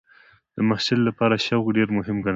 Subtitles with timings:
[0.55, 2.29] د محصل لپاره شوق ډېر مهم ګڼل کېږي.